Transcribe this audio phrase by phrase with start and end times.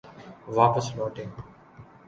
[0.57, 1.25] واپس لوٹے۔